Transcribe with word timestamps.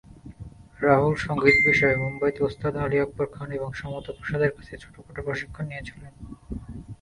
রাহুল 0.85 1.15
সঙ্গীত 1.25 1.57
বিষয়ে 1.69 1.95
মুম্বাইতে 2.03 2.39
ওস্তাদ 2.43 2.73
আলী 2.83 2.97
আকবর 2.99 3.27
খান 3.35 3.49
এবং 3.57 3.69
সমতা 3.73 4.11
প্রসাদের 4.17 4.51
কাছে 4.55 4.73
ছোটোখাটো 4.83 5.21
প্রশিক্ষণ 5.27 5.65
নিয়েছিলেন। 5.67 6.13